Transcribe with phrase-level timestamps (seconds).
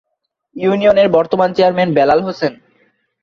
[0.55, 2.53] ইউনিয়নের বর্তমান চেয়ারম্যান বেলাল হোসেন।